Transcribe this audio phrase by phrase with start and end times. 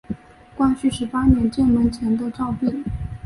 [0.57, 2.83] 光绪十八年建门前的照壁。